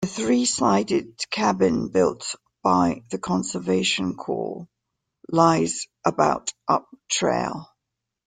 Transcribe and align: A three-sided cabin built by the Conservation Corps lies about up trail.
A 0.03 0.07
three-sided 0.07 1.29
cabin 1.29 1.89
built 1.89 2.33
by 2.63 3.03
the 3.11 3.19
Conservation 3.19 4.15
Corps 4.15 4.67
lies 5.29 5.85
about 6.03 6.49
up 6.67 6.87
trail. 7.07 7.67